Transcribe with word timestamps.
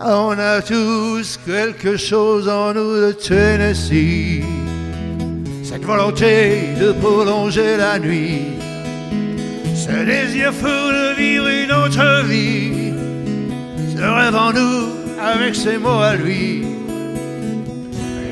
On 0.00 0.38
a 0.38 0.62
tous 0.62 1.40
quelque 1.44 1.96
chose 1.96 2.48
en 2.48 2.72
nous 2.72 2.94
de 2.94 3.10
Tennessee. 3.10 4.44
Cette 5.64 5.84
volonté 5.84 6.74
de 6.80 6.92
prolonger 6.92 7.76
la 7.76 7.98
nuit. 7.98 8.42
Ce 9.74 9.90
désir 10.04 10.52
fou 10.52 10.66
de 10.66 11.16
vivre 11.16 11.48
une 11.48 11.72
autre 11.72 12.24
vie. 12.26 12.92
Ce 13.96 14.00
rêve 14.00 14.36
en 14.36 14.52
nous 14.52 14.86
avec 15.20 15.56
ses 15.56 15.78
mots 15.78 16.00
à 16.00 16.14
lui. 16.14 16.64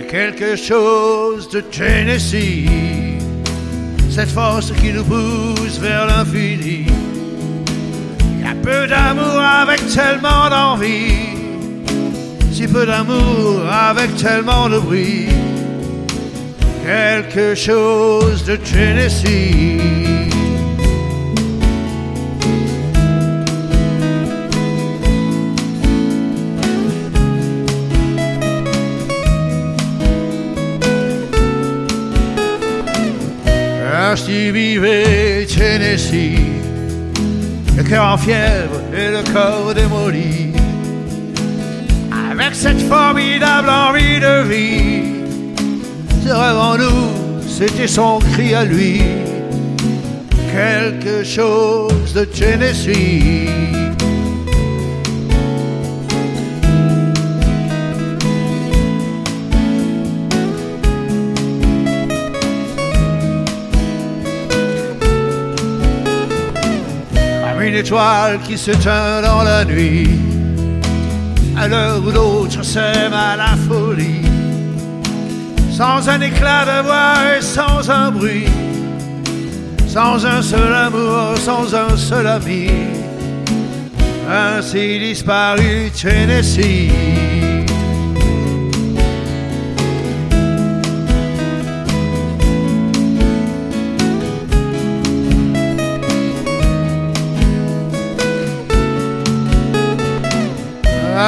Quelque 0.09 0.55
chose 0.55 1.49
de 1.49 1.61
Tennessee. 1.63 2.69
Cette 4.09 4.31
force 4.31 4.71
qui 4.71 4.93
nous 4.93 5.03
pousse 5.03 5.81
vers 5.81 6.07
l'infini. 6.07 6.87
Y 8.41 8.45
a 8.45 8.55
peu 8.63 8.87
d'amour 8.87 9.41
avec 9.41 9.81
tellement 9.89 10.49
d'envie 10.49 11.36
si 12.57 12.67
peu 12.67 12.87
d'amour 12.87 13.71
avec 13.71 14.17
tellement 14.17 14.71
de 14.71 14.79
bruit. 14.79 15.29
Quelque 16.83 17.55
chose 17.55 18.45
de 18.45 18.57
Tennessee. 18.57 19.79
Ainsi 33.95 34.51
vivait 34.51 35.47
Tennessee, 35.47 36.39
le 37.77 37.83
cœur 37.83 38.15
en 38.15 38.17
fièvre 38.17 38.81
et 38.97 39.11
le 39.11 39.23
corps 39.31 39.75
démoli 39.75 40.46
avec 42.39 42.55
cette 42.55 42.81
formidable 42.83 43.69
envie 43.69 44.21
de 44.21 44.43
vie. 44.43 45.03
Ce 46.23 46.29
rêve 46.29 46.57
en 46.57 46.77
nous, 46.77 47.49
c'était 47.49 47.87
son 47.87 48.19
cri 48.19 48.55
à 48.55 48.65
lui, 48.65 49.01
quelque 50.53 51.25
chose 51.25 52.13
de 52.15 52.25
Tennessee. 52.25 53.49
Comme 67.43 67.63
une 67.63 67.75
étoile 67.75 68.41
qui 68.47 68.59
s'éteint 68.59 69.23
dans 69.23 69.43
la 69.43 69.65
nuit 69.65 70.09
à 71.57 71.69
l'heure 71.69 72.03
où 72.05 72.13
d'autres 72.13 72.63
s'aiment 72.63 73.13
à 73.13 73.37
la 73.37 73.57
folie, 73.69 74.23
sans 75.71 76.09
un 76.09 76.21
éclat 76.21 76.65
de 76.65 76.83
voix 76.87 77.37
et 77.37 77.43
sans 77.43 77.91
un 77.91 78.11
bruit, 78.11 78.49
sans 79.87 80.25
un 80.27 80.43
seul 80.43 80.75
amour, 80.75 81.37
sans 81.39 81.75
un 81.75 81.97
seul 81.97 82.27
ami, 82.27 82.69
ainsi 84.29 84.99
disparu 84.99 85.91
Tennessee. 85.91 86.91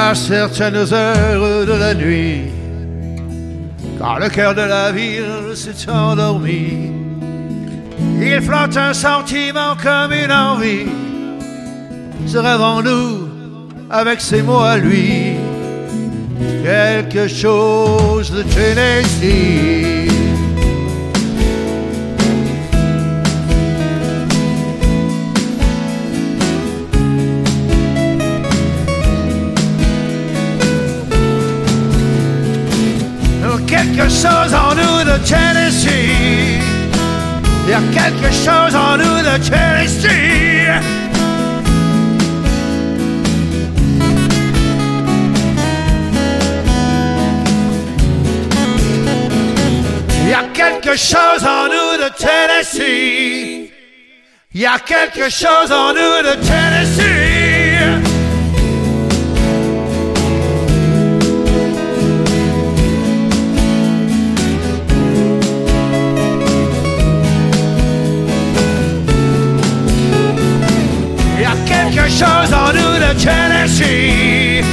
À 0.09 0.15
certaines 0.15 0.91
heures 0.91 1.65
de 1.67 1.73
la 1.73 1.93
nuit, 1.93 2.45
quand 3.99 4.17
le 4.17 4.27
cœur 4.29 4.55
de 4.55 4.61
la 4.61 4.91
ville 4.91 5.53
s'est 5.53 5.87
endormi, 5.87 6.91
il 8.19 8.41
flotte 8.41 8.75
un 8.75 8.93
sentiment 8.93 9.75
comme 9.83 10.11
une 10.11 10.31
envie, 10.31 10.87
ce 12.25 12.39
rêve 12.39 12.61
en 12.61 12.81
nous 12.81 13.29
avec 13.91 14.19
ses 14.19 14.41
mots 14.41 14.61
à 14.61 14.77
lui, 14.77 15.35
quelque 16.63 17.27
chose 17.27 18.31
de 18.31 18.41
Tennessee. 18.41 20.08
Quelque 33.69 34.09
chose 34.09 34.53
en 34.53 34.73
nous 34.73 35.03
de 35.03 35.17
Tennessee. 35.27 36.59
Il 37.65 37.69
y 37.69 37.73
a 37.73 37.81
quelque 37.93 38.31
chose 38.33 38.75
en 38.75 38.97
nous 38.97 39.21
de 39.29 39.37
Tennessee. 39.47 40.69
Il 50.23 50.29
y 50.29 50.33
a 50.33 50.43
quelque 50.53 50.95
chose 50.97 51.43
en 51.43 51.65
nous 51.67 52.03
de 52.03 52.09
Tennessee. 52.17 53.71
Il 54.55 54.61
y 54.61 54.65
a 54.65 54.79
quelque 54.79 55.29
chose 55.29 55.71
en 55.71 55.93
nous 55.93 56.23
de 56.23 56.33
Tennessee. 56.47 57.18
Chose 72.09 72.53
en 72.53 72.73
nous 72.73 72.95
de 72.99 73.13
Tennessee. 73.23 74.63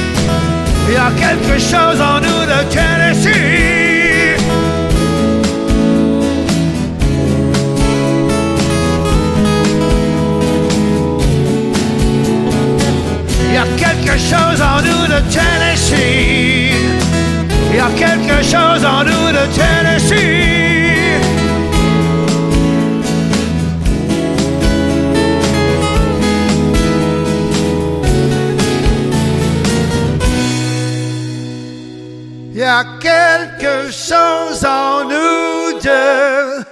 Il 0.87 0.93
y 0.93 0.97
a 0.97 1.11
quelque 1.17 1.59
chose 1.59 2.01
en 2.01 2.19
nous 2.19 2.45
de 2.45 2.63
Tennessee. 2.73 4.37
Il 13.45 13.53
y 13.53 13.57
a 13.57 13.65
quelque 13.77 14.17
chose 14.17 14.61
en 14.61 14.81
nous 14.81 15.07
de 15.07 15.19
Tennessee. 15.31 16.73
Il 17.69 17.75
y 17.75 17.79
a 17.79 17.89
quelque 17.95 18.43
chose 18.43 18.85
en 18.85 19.03
nous 19.03 19.31
de 19.31 19.45
Tennessee. 19.53 20.66
Quelque 32.99 33.91
chose 33.91 34.65
en 34.65 35.05
nous 35.05 35.79
de. 35.79 36.63